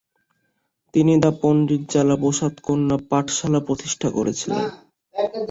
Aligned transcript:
তিনি 0.93 1.13
'দ্য 1.17 1.31
পণ্ডিত 1.41 1.81
জ্বালা 1.91 2.15
প্রসাদ 2.21 2.53
কন্যা 2.65 2.97
পাঠশালা' 3.09 3.65
প্রতিষ্ঠা 3.67 4.09
করেছিলেন। 4.17 4.65